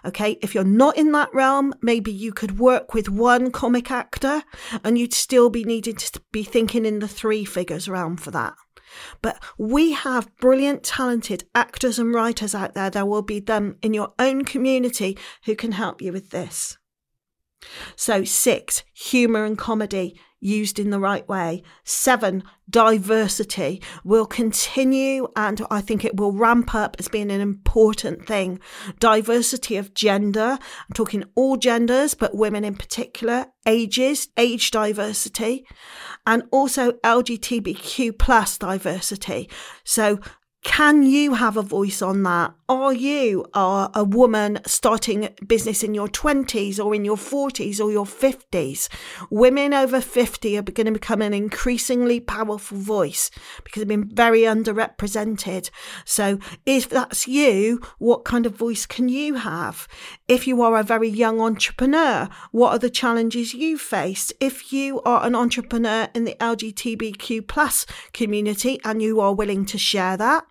Okay, 0.05 0.37
if 0.41 0.53
you're 0.53 0.63
not 0.63 0.97
in 0.97 1.11
that 1.13 1.33
realm, 1.33 1.73
maybe 1.81 2.11
you 2.11 2.31
could 2.31 2.59
work 2.59 2.93
with 2.93 3.09
one 3.09 3.51
comic 3.51 3.89
actor 3.89 4.43
and 4.83 4.97
you'd 4.97 5.13
still 5.13 5.49
be 5.49 5.63
needing 5.63 5.95
to 5.95 6.21
be 6.31 6.43
thinking 6.43 6.85
in 6.85 6.99
the 6.99 7.07
three 7.07 7.45
figures 7.45 7.89
realm 7.89 8.17
for 8.17 8.31
that. 8.31 8.53
But 9.21 9.41
we 9.57 9.93
have 9.93 10.35
brilliant, 10.37 10.83
talented 10.83 11.45
actors 11.55 11.97
and 11.97 12.13
writers 12.13 12.53
out 12.53 12.73
there. 12.73 12.89
There 12.89 13.05
will 13.05 13.21
be 13.21 13.39
them 13.39 13.77
in 13.81 13.93
your 13.93 14.13
own 14.19 14.43
community 14.43 15.17
who 15.45 15.55
can 15.55 15.73
help 15.73 16.01
you 16.01 16.11
with 16.11 16.31
this. 16.31 16.77
So, 17.95 18.23
six, 18.23 18.83
humour 18.93 19.45
and 19.45 19.57
comedy 19.57 20.19
used 20.41 20.79
in 20.79 20.89
the 20.89 20.99
right 20.99 21.27
way. 21.29 21.61
Seven, 21.83 22.43
diversity 22.69 23.81
will 24.03 24.25
continue 24.25 25.27
and 25.35 25.65
I 25.69 25.81
think 25.81 26.03
it 26.03 26.17
will 26.17 26.31
ramp 26.31 26.73
up 26.73 26.95
as 26.99 27.07
being 27.07 27.31
an 27.31 27.39
important 27.39 28.25
thing. 28.25 28.59
Diversity 28.99 29.77
of 29.77 29.93
gender, 29.93 30.57
I'm 30.59 30.93
talking 30.93 31.23
all 31.35 31.57
genders, 31.57 32.15
but 32.15 32.35
women 32.35 32.65
in 32.65 32.75
particular, 32.75 33.47
ages, 33.65 34.29
age 34.35 34.71
diversity, 34.71 35.65
and 36.25 36.43
also 36.51 36.93
LGBTQ 37.03 38.17
plus 38.17 38.57
diversity. 38.57 39.49
So 39.83 40.19
can 40.63 41.03
you 41.03 41.35
have 41.35 41.57
a 41.57 41.63
voice 41.63 42.01
on 42.01 42.23
that? 42.23 42.53
Are 42.71 42.93
you 42.93 43.45
are 43.53 43.91
a 43.93 44.05
woman 44.05 44.59
starting 44.65 45.27
business 45.45 45.83
in 45.83 45.93
your 45.93 46.07
20s 46.07 46.79
or 46.79 46.95
in 46.95 47.03
your 47.03 47.17
40s 47.17 47.83
or 47.83 47.91
your 47.91 48.05
50s? 48.05 48.87
Women 49.29 49.73
over 49.73 49.99
50 49.99 50.57
are 50.57 50.61
going 50.61 50.85
to 50.85 50.93
become 50.93 51.21
an 51.21 51.33
increasingly 51.33 52.21
powerful 52.21 52.77
voice 52.77 53.29
because 53.65 53.81
they've 53.81 53.89
been 53.89 54.07
very 54.15 54.43
underrepresented. 54.43 55.69
So 56.05 56.39
if 56.65 56.87
that's 56.87 57.27
you, 57.27 57.81
what 57.97 58.23
kind 58.23 58.45
of 58.45 58.55
voice 58.55 58.85
can 58.85 59.09
you 59.09 59.33
have? 59.33 59.85
If 60.29 60.47
you 60.47 60.61
are 60.61 60.79
a 60.79 60.83
very 60.83 61.09
young 61.09 61.41
entrepreneur, 61.41 62.29
what 62.51 62.71
are 62.71 62.79
the 62.79 62.89
challenges 62.89 63.53
you 63.53 63.77
faced? 63.77 64.31
If 64.39 64.71
you 64.71 65.01
are 65.01 65.25
an 65.25 65.35
entrepreneur 65.35 66.07
in 66.15 66.23
the 66.23 66.37
LGBTQ 66.39 67.49
plus 67.49 67.85
community 68.13 68.79
and 68.85 69.01
you 69.01 69.19
are 69.19 69.35
willing 69.35 69.65
to 69.65 69.77
share 69.77 70.15
that, 70.15 70.45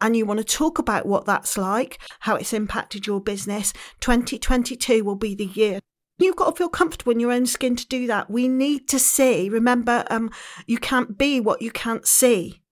and 0.00 0.16
you 0.16 0.26
want 0.26 0.38
to 0.38 0.44
talk 0.44 0.78
about 0.78 1.06
what 1.06 1.26
that's 1.26 1.56
like, 1.56 1.98
how 2.20 2.36
it's 2.36 2.52
impacted 2.52 3.06
your 3.06 3.20
business, 3.20 3.72
2022 4.00 5.04
will 5.04 5.16
be 5.16 5.34
the 5.34 5.46
year. 5.46 5.80
You've 6.18 6.36
got 6.36 6.50
to 6.50 6.56
feel 6.56 6.68
comfortable 6.68 7.12
in 7.12 7.20
your 7.20 7.32
own 7.32 7.46
skin 7.46 7.74
to 7.76 7.86
do 7.86 8.06
that. 8.06 8.30
We 8.30 8.46
need 8.46 8.88
to 8.88 8.98
see. 8.98 9.48
Remember, 9.48 10.04
um, 10.10 10.30
you 10.66 10.78
can't 10.78 11.18
be 11.18 11.40
what 11.40 11.60
you 11.60 11.72
can't 11.72 12.06
see. 12.06 12.62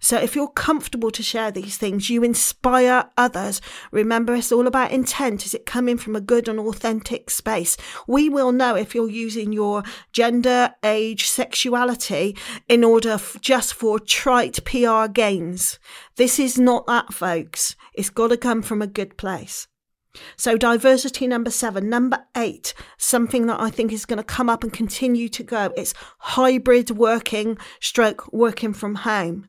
So 0.00 0.16
if 0.18 0.36
you're 0.36 0.48
comfortable 0.48 1.10
to 1.10 1.22
share 1.22 1.50
these 1.50 1.76
things, 1.76 2.10
you 2.10 2.22
inspire 2.22 3.10
others. 3.16 3.60
Remember, 3.90 4.34
it's 4.34 4.52
all 4.52 4.66
about 4.66 4.92
intent. 4.92 5.46
Is 5.46 5.54
it 5.54 5.66
coming 5.66 5.96
from 5.96 6.14
a 6.14 6.20
good 6.20 6.48
and 6.48 6.58
authentic 6.58 7.30
space? 7.30 7.76
We 8.06 8.28
will 8.28 8.52
know 8.52 8.74
if 8.74 8.94
you're 8.94 9.08
using 9.08 9.52
your 9.52 9.82
gender, 10.12 10.74
age, 10.82 11.26
sexuality 11.26 12.36
in 12.68 12.84
order 12.84 13.12
f- 13.12 13.36
just 13.40 13.74
for 13.74 13.98
trite 13.98 14.64
PR 14.64 15.06
gains. 15.06 15.78
This 16.16 16.38
is 16.38 16.58
not 16.58 16.86
that, 16.86 17.12
folks. 17.12 17.76
It's 17.94 18.10
got 18.10 18.28
to 18.28 18.36
come 18.36 18.62
from 18.62 18.82
a 18.82 18.86
good 18.86 19.16
place. 19.16 19.66
So, 20.36 20.56
diversity 20.56 21.26
number 21.26 21.50
seven. 21.50 21.88
Number 21.88 22.24
eight, 22.36 22.74
something 22.96 23.46
that 23.46 23.60
I 23.60 23.70
think 23.70 23.92
is 23.92 24.06
going 24.06 24.18
to 24.18 24.24
come 24.24 24.48
up 24.48 24.62
and 24.62 24.72
continue 24.72 25.28
to 25.30 25.42
go. 25.42 25.72
It's 25.76 25.94
hybrid 26.18 26.90
working, 26.90 27.58
stroke 27.80 28.32
working 28.32 28.72
from 28.72 28.96
home. 28.96 29.46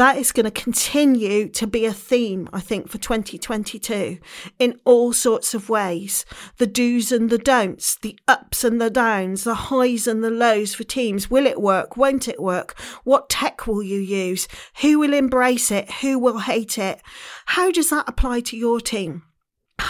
That 0.00 0.16
is 0.16 0.32
going 0.32 0.44
to 0.44 0.50
continue 0.50 1.46
to 1.50 1.66
be 1.66 1.84
a 1.84 1.92
theme, 1.92 2.48
I 2.54 2.60
think, 2.60 2.88
for 2.88 2.96
2022 2.96 4.16
in 4.58 4.80
all 4.86 5.12
sorts 5.12 5.52
of 5.52 5.68
ways. 5.68 6.24
The 6.56 6.66
do's 6.66 7.12
and 7.12 7.28
the 7.28 7.36
don'ts, 7.36 7.96
the 7.96 8.18
ups 8.26 8.64
and 8.64 8.80
the 8.80 8.88
downs, 8.88 9.44
the 9.44 9.54
highs 9.54 10.06
and 10.06 10.24
the 10.24 10.30
lows 10.30 10.74
for 10.74 10.84
teams. 10.84 11.30
Will 11.30 11.46
it 11.46 11.60
work? 11.60 11.98
Won't 11.98 12.28
it 12.28 12.40
work? 12.40 12.80
What 13.04 13.28
tech 13.28 13.66
will 13.66 13.82
you 13.82 14.00
use? 14.00 14.48
Who 14.80 14.98
will 14.98 15.12
embrace 15.12 15.70
it? 15.70 15.90
Who 16.00 16.18
will 16.18 16.38
hate 16.38 16.78
it? 16.78 17.02
How 17.44 17.70
does 17.70 17.90
that 17.90 18.08
apply 18.08 18.40
to 18.40 18.56
your 18.56 18.80
team? 18.80 19.24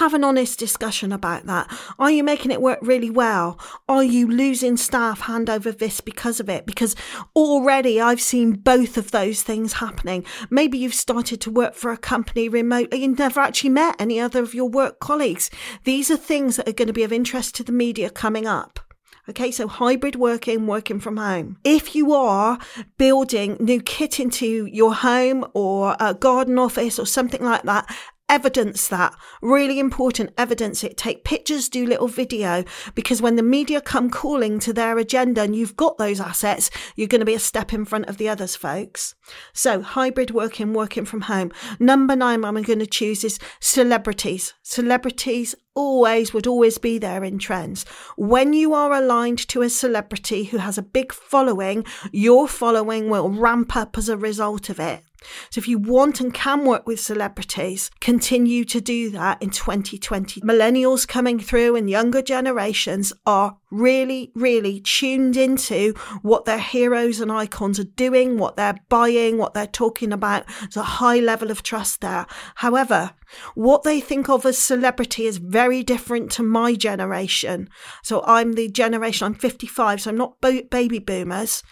Have 0.01 0.15
an 0.15 0.25
honest 0.25 0.59
discussion 0.59 1.13
about 1.13 1.45
that. 1.45 1.71
Are 1.99 2.11
you 2.11 2.25
making 2.25 2.51
it 2.51 2.63
work 2.63 2.79
really 2.81 3.11
well? 3.11 3.61
Are 3.87 4.03
you 4.03 4.27
losing 4.27 4.79
staff 4.79 5.21
hand 5.21 5.51
over 5.51 5.75
fist 5.75 6.07
because 6.07 6.41
of 6.41 6.49
it? 6.49 6.65
Because 6.65 6.97
already 7.37 8.01
I've 8.01 8.21
seen 8.21 8.53
both 8.53 8.97
of 8.97 9.11
those 9.11 9.43
things 9.43 9.75
happening. 9.75 10.25
Maybe 10.49 10.79
you've 10.79 10.95
started 10.95 11.43
to 11.43 11.51
work 11.51 11.75
for 11.75 11.93
a 11.93 11.99
company 11.99 12.49
remotely 12.49 13.05
and 13.05 13.19
never 13.19 13.41
actually 13.41 13.71
met 13.71 13.97
any 13.99 14.19
other 14.19 14.41
of 14.41 14.55
your 14.55 14.71
work 14.71 15.01
colleagues. 15.01 15.51
These 15.85 16.11
are 16.11 16.17
things 16.17 16.57
that 16.57 16.67
are 16.67 16.73
going 16.73 16.89
to 16.89 16.95
be 16.95 17.05
of 17.05 17.13
interest 17.13 17.55
to 17.57 17.63
the 17.63 17.71
media 17.71 18.09
coming 18.09 18.47
up. 18.47 18.81
Okay, 19.29 19.51
so 19.51 19.69
hybrid 19.69 20.17
working, 20.17 20.67
working 20.67 20.99
from 20.99 21.19
home. 21.19 21.59
If 21.63 21.95
you 21.95 22.15
are 22.15 22.59
building 22.97 23.59
new 23.61 23.83
kit 23.83 24.19
into 24.19 24.65
your 24.65 24.95
home 24.95 25.47
or 25.53 25.95
a 26.01 26.15
garden 26.15 26.59
office 26.59 26.99
or 26.99 27.07
something 27.07 27.45
like 27.45 27.65
that, 27.65 27.95
evidence 28.31 28.87
that. 28.89 29.15
Really 29.43 29.79
important, 29.81 30.33
evidence 30.39 30.85
it. 30.85 30.97
Take 30.97 31.25
pictures, 31.25 31.69
do 31.69 31.85
little 31.85 32.09
video, 32.09 32.65
because 32.95 33.21
when 33.21 33.37
the 33.37 33.43
media 33.43 33.81
come 33.81 34.09
calling 34.09 34.61
to 34.61 34.73
their 34.73 34.97
agenda 34.97 35.43
and 35.43 35.55
you've 35.55 35.77
got 35.77 35.99
those 35.99 36.21
assets, 36.21 36.71
you're 36.95 37.09
going 37.09 37.21
to 37.21 37.27
be 37.27 37.35
a 37.35 37.41
step 37.41 37.73
in 37.75 37.85
front 37.85 38.09
of 38.09 38.17
the 38.17 38.29
others, 38.29 38.55
folks. 38.55 39.17
So, 39.53 39.83
hybrid 39.83 40.31
working, 40.31 40.73
working 40.73 41.05
from 41.05 41.23
home. 41.23 41.51
Number 41.81 42.15
nine, 42.15 42.45
I'm 42.45 42.63
going 42.63 42.79
to 42.79 42.87
choose 42.87 43.25
is 43.25 43.41
celebrities. 43.59 44.55
Celebrities 44.63 45.57
always 45.75 46.33
would 46.33 46.47
always 46.47 46.79
be 46.79 46.99
there 46.99 47.25
in 47.25 47.39
trends. 47.39 47.85
When 48.17 48.53
you 48.53 48.75
are 48.75 48.93
aligned 48.93 49.49
to 49.49 49.63
a 49.63 49.71
celebrity 49.71 50.45
who 50.45 50.59
has 50.59 50.79
a 50.79 50.83
big 50.83 51.13
following, 51.13 51.85
your 52.13 52.47
following 52.47 53.09
will 53.09 53.31
ramp 53.31 53.77
up 53.77 53.99
as 53.99 54.09
a 54.09 54.17
result 54.17 54.69
of 54.69 54.79
it. 54.79 55.03
So 55.51 55.59
if 55.59 55.69
you 55.69 55.79
want 55.79 56.21
and 56.21 56.33
can 56.33 56.65
work 56.65 56.87
with 56.87 57.01
celebrities, 57.01 57.91
continue 58.01 58.65
to 58.65 58.81
do 58.81 59.11
that 59.11 59.43
in 59.43 59.51
2020. 59.51 60.41
Millennials 60.41 61.07
coming 61.07 61.39
through 61.39 61.77
and 61.77 61.91
younger 61.91 62.23
generations 62.23 63.13
are 63.27 63.59
really, 63.71 64.33
really 64.35 64.81
tuned 64.81 65.37
into 65.37 65.95
what 66.23 66.45
their 66.45 66.59
heroes 66.59 67.21
and 67.21 67.31
icons 67.31 67.79
are 67.79 67.85
doing, 67.85 68.39
what 68.39 68.57
they're 68.57 68.79
buying, 68.89 69.39
what 69.39 69.55
they're 69.55 69.67
talking 69.67 70.13
about. 70.13 70.45
There's 70.61 70.77
a 70.77 70.83
high 70.83 71.21
level 71.21 71.51
of 71.51 71.63
trust 71.63 72.01
there. 72.01 72.27
However, 72.57 73.13
what 73.55 73.83
they 73.83 74.01
think 74.01 74.29
of 74.29 74.45
as 74.45 74.59
celebrity 74.59 75.27
is 75.27 75.39
very 75.39 75.83
different 75.83 76.33
to 76.33 76.43
my 76.43 76.75
generation. 76.75 77.69
So 78.03 78.23
I'm 78.27 78.55
the 78.55 78.69
generation, 78.69 79.27
I'm 79.27 79.35
55, 79.35 80.03
so 80.03 80.11
I'm 80.11 80.17
not 80.17 80.41
baby 80.41 80.99
boomers. 80.99 81.63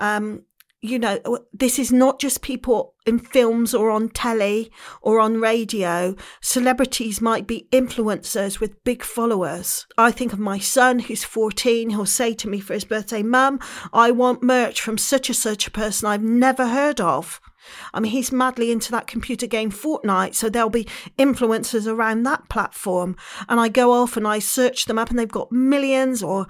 Um, 0.00 0.42
you 0.84 0.98
know, 0.98 1.18
this 1.50 1.78
is 1.78 1.90
not 1.90 2.20
just 2.20 2.42
people 2.42 2.94
in 3.06 3.18
films 3.18 3.74
or 3.74 3.90
on 3.90 4.10
telly 4.10 4.70
or 5.00 5.18
on 5.18 5.40
radio. 5.40 6.14
Celebrities 6.42 7.22
might 7.22 7.46
be 7.46 7.66
influencers 7.72 8.60
with 8.60 8.84
big 8.84 9.02
followers. 9.02 9.86
I 9.96 10.10
think 10.10 10.34
of 10.34 10.38
my 10.38 10.58
son 10.58 10.98
who's 10.98 11.24
14. 11.24 11.88
He'll 11.88 12.04
say 12.04 12.34
to 12.34 12.48
me 12.48 12.60
for 12.60 12.74
his 12.74 12.84
birthday, 12.84 13.22
Mum, 13.22 13.60
I 13.94 14.10
want 14.10 14.42
merch 14.42 14.82
from 14.82 14.98
such 14.98 15.30
and 15.30 15.36
such 15.36 15.66
a 15.66 15.70
person 15.70 16.06
I've 16.06 16.22
never 16.22 16.66
heard 16.68 17.00
of. 17.00 17.40
I 17.94 18.00
mean, 18.00 18.12
he's 18.12 18.30
madly 18.30 18.70
into 18.70 18.90
that 18.92 19.06
computer 19.06 19.46
game 19.46 19.70
Fortnite, 19.70 20.34
so 20.34 20.50
there'll 20.50 20.68
be 20.68 20.86
influencers 21.18 21.86
around 21.86 22.24
that 22.24 22.48
platform. 22.50 23.16
And 23.48 23.58
I 23.58 23.68
go 23.68 23.92
off 23.92 24.18
and 24.18 24.28
I 24.28 24.38
search 24.38 24.84
them 24.84 24.98
up, 24.98 25.08
and 25.08 25.18
they've 25.18 25.26
got 25.26 25.50
millions 25.50 26.22
or 26.22 26.46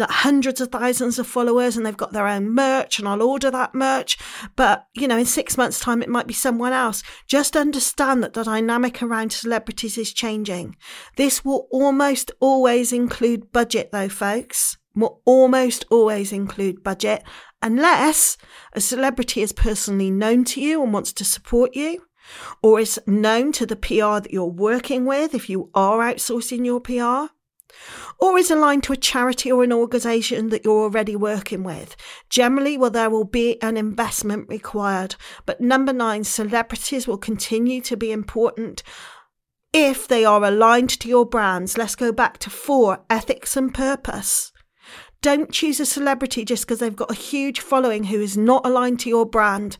hundreds 0.00 0.60
of 0.60 0.68
thousands 0.68 1.18
of 1.18 1.26
followers, 1.26 1.76
and 1.76 1.84
they've 1.84 1.96
got 1.96 2.12
their 2.12 2.26
own 2.26 2.54
merch, 2.54 2.98
and 2.98 3.08
I'll 3.08 3.22
order 3.22 3.50
that 3.50 3.74
merch. 3.74 4.18
But, 4.56 4.86
you 4.94 5.08
know, 5.08 5.18
in 5.18 5.26
six 5.26 5.56
months' 5.56 5.80
time, 5.80 6.02
it 6.02 6.08
might 6.08 6.26
be 6.26 6.34
someone 6.34 6.72
else. 6.72 7.02
Just 7.26 7.56
understand 7.56 8.22
that 8.22 8.34
the 8.34 8.44
dynamic 8.44 9.02
around 9.02 9.32
celebrities 9.32 9.98
is 9.98 10.12
changing. 10.12 10.76
This 11.16 11.44
will 11.44 11.68
almost 11.70 12.30
always 12.40 12.92
include 12.92 13.52
budget, 13.52 13.90
though, 13.92 14.08
folks 14.08 14.76
will 14.98 15.20
almost 15.24 15.84
always 15.90 16.32
include 16.32 16.82
budget, 16.82 17.22
unless 17.62 18.36
a 18.72 18.80
celebrity 18.80 19.42
is 19.42 19.52
personally 19.52 20.10
known 20.10 20.44
to 20.44 20.60
you 20.60 20.82
and 20.82 20.92
wants 20.92 21.12
to 21.12 21.24
support 21.24 21.74
you, 21.74 22.02
or 22.62 22.80
is 22.80 23.00
known 23.06 23.52
to 23.52 23.64
the 23.64 23.76
PR 23.76 24.20
that 24.20 24.32
you're 24.32 24.44
working 24.44 25.06
with 25.06 25.34
if 25.34 25.48
you 25.48 25.70
are 25.74 26.00
outsourcing 26.00 26.64
your 26.64 26.80
PR, 26.80 27.32
or 28.18 28.38
is 28.38 28.50
aligned 28.50 28.82
to 28.84 28.92
a 28.92 28.96
charity 28.96 29.50
or 29.50 29.62
an 29.62 29.72
organisation 29.72 30.48
that 30.48 30.64
you're 30.64 30.82
already 30.82 31.16
working 31.16 31.62
with. 31.62 31.96
Generally, 32.30 32.78
well, 32.78 32.90
there 32.90 33.10
will 33.10 33.24
be 33.24 33.60
an 33.62 33.76
investment 33.76 34.48
required. 34.48 35.16
But 35.46 35.60
number 35.60 35.92
nine, 35.92 36.24
celebrities 36.24 37.06
will 37.06 37.18
continue 37.18 37.80
to 37.82 37.96
be 37.96 38.10
important 38.10 38.82
if 39.72 40.08
they 40.08 40.24
are 40.24 40.44
aligned 40.44 40.90
to 40.90 41.08
your 41.08 41.26
brands. 41.26 41.76
Let's 41.76 41.94
go 41.94 42.12
back 42.12 42.38
to 42.38 42.50
four 42.50 43.04
ethics 43.10 43.56
and 43.56 43.72
purpose. 43.72 44.52
Don't 45.20 45.52
choose 45.52 45.80
a 45.80 45.86
celebrity 45.86 46.44
just 46.44 46.64
because 46.64 46.78
they've 46.78 46.94
got 46.94 47.10
a 47.10 47.14
huge 47.14 47.60
following 47.60 48.04
who 48.04 48.20
is 48.20 48.36
not 48.36 48.64
aligned 48.64 49.00
to 49.00 49.08
your 49.08 49.26
brand. 49.26 49.76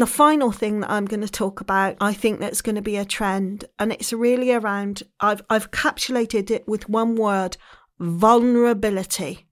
The 0.00 0.06
final 0.06 0.50
thing 0.50 0.80
that 0.80 0.90
I'm 0.90 1.04
going 1.04 1.20
to 1.20 1.28
talk 1.28 1.60
about, 1.60 1.98
I 2.00 2.14
think 2.14 2.40
that's 2.40 2.62
going 2.62 2.76
to 2.76 2.80
be 2.80 2.96
a 2.96 3.04
trend, 3.04 3.66
and 3.78 3.92
it's 3.92 4.14
really 4.14 4.50
around 4.50 5.02
I've 5.20 5.42
I've 5.50 5.72
capsulated 5.72 6.50
it 6.50 6.66
with 6.66 6.88
one 6.88 7.16
word 7.16 7.58
vulnerability. 7.98 9.46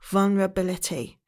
Vulnerability. 0.00 1.18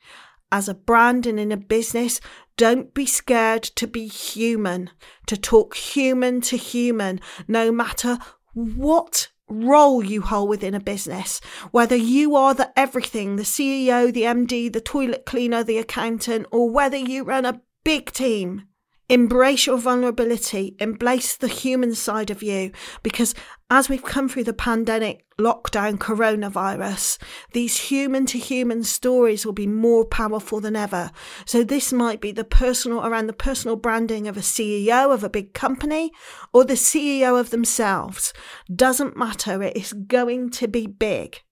As 0.53 0.69
a 0.69 0.75
brand 0.75 1.27
and 1.27 1.41
in 1.41 1.51
a 1.51 1.57
business, 1.57 2.21
don't 2.57 2.95
be 2.95 3.07
scared 3.07 3.65
to 3.65 3.89
be 3.89 4.07
human, 4.07 4.91
to 5.27 5.37
talk 5.37 5.75
human 5.75 6.41
to 6.43 6.57
human, 6.57 7.21
no 7.49 7.73
matter 7.73 8.19
what 8.55 9.31
role 9.49 10.05
you 10.05 10.23
hold 10.23 10.49
within 10.49 10.75
a 10.75 10.81
business, 10.81 11.41
whether 11.73 11.97
you 11.97 12.37
are 12.37 12.55
the 12.55 12.79
everything, 12.79 13.35
the 13.35 13.43
CEO, 13.43 14.13
the 14.13 14.23
MD, 14.23 14.73
the 14.73 14.81
toilet 14.81 15.27
cleaner, 15.27 15.65
the 15.65 15.79
accountant, 15.79 16.47
or 16.53 16.71
whether 16.71 16.97
you 16.97 17.25
run 17.25 17.45
a 17.45 17.61
big 17.85 18.11
team. 18.13 18.65
Embrace 19.11 19.67
your 19.67 19.77
vulnerability, 19.77 20.75
embrace 20.81 21.37
the 21.37 21.47
human 21.47 21.95
side 21.95 22.31
of 22.31 22.43
you, 22.43 22.73
because 23.03 23.35
as 23.69 23.87
we've 23.87 24.03
come 24.03 24.31
through 24.31 24.45
the 24.45 24.55
pandemic, 24.55 25.27
lockdown, 25.39 25.99
coronavirus, 25.99 27.19
these 27.53 27.77
human 27.77 28.25
to 28.25 28.39
human 28.39 28.83
stories 28.83 29.45
will 29.45 29.53
be 29.53 29.67
more 29.67 30.07
powerful 30.07 30.59
than 30.59 30.75
ever. 30.75 31.11
So, 31.45 31.63
this 31.63 31.93
might 31.93 32.23
be 32.23 32.33
the 32.33 32.45
personal, 32.45 33.05
around 33.05 33.27
the 33.27 33.35
personal 33.35 33.77
branding 33.77 34.27
of 34.27 34.39
a 34.39 34.41
CEO 34.41 35.13
of 35.13 35.23
a 35.23 35.29
big 35.29 35.53
company 35.53 36.11
or 36.55 36.65
the 36.65 36.73
CEO 36.73 37.39
of 37.39 37.51
themselves. 37.51 38.33
Doesn't 38.75 39.19
matter, 39.19 39.63
it 39.63 39.77
is 39.77 39.93
going 39.93 40.49
to 40.53 40.67
be 40.67 40.87
big. 40.87 41.43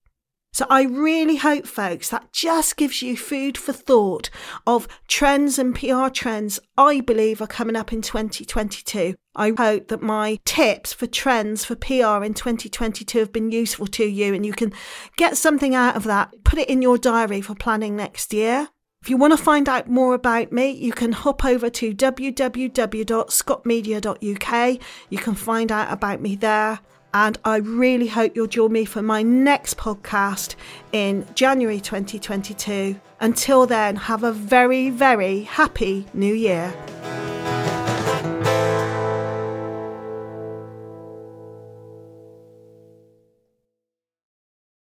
So 0.53 0.65
I 0.69 0.83
really 0.83 1.35
hope, 1.37 1.65
folks, 1.65 2.09
that 2.09 2.31
just 2.31 2.77
gives 2.77 3.01
you 3.01 3.17
food 3.17 3.57
for 3.57 3.73
thought 3.73 4.29
of 4.67 4.87
trends 5.07 5.57
and 5.57 5.73
PR 5.73 6.09
trends 6.09 6.59
I 6.77 7.01
believe 7.01 7.41
are 7.41 7.47
coming 7.47 7.75
up 7.75 7.91
in 7.91 8.03
2022. 8.03 9.15
I 9.35 9.51
hope 9.57 9.87
that 9.87 10.03
my 10.03 10.37
tips 10.45 10.93
for 10.93 11.07
trends 11.07 11.65
for 11.65 11.73
PR 11.75 12.23
in 12.23 12.35
2022 12.35 13.17
have 13.17 13.33
been 13.33 13.51
useful 13.51 13.87
to 13.87 14.05
you 14.05 14.35
and 14.35 14.45
you 14.45 14.53
can 14.53 14.71
get 15.17 15.37
something 15.37 15.73
out 15.73 15.95
of 15.95 16.03
that. 16.03 16.31
Put 16.43 16.59
it 16.59 16.69
in 16.69 16.83
your 16.83 16.99
diary 16.99 17.41
for 17.41 17.55
planning 17.55 17.95
next 17.95 18.31
year. 18.31 18.67
If 19.01 19.09
you 19.09 19.17
want 19.17 19.33
to 19.33 19.43
find 19.43 19.67
out 19.67 19.89
more 19.89 20.13
about 20.13 20.51
me, 20.51 20.69
you 20.69 20.93
can 20.93 21.13
hop 21.13 21.43
over 21.43 21.71
to 21.71 21.95
www.scottmedia.uk. 21.95 24.81
You 25.09 25.17
can 25.17 25.33
find 25.33 25.71
out 25.71 25.91
about 25.91 26.21
me 26.21 26.35
there. 26.35 26.79
And 27.13 27.37
I 27.45 27.57
really 27.57 28.07
hope 28.07 28.35
you'll 28.35 28.47
join 28.47 28.71
me 28.71 28.85
for 28.85 29.01
my 29.01 29.21
next 29.21 29.77
podcast 29.77 30.55
in 30.91 31.27
January 31.35 31.79
2022. 31.79 32.99
Until 33.19 33.65
then, 33.67 33.95
have 33.95 34.23
a 34.23 34.31
very, 34.31 34.89
very 34.89 35.41
happy 35.43 36.07
new 36.13 36.33
year. 36.33 36.73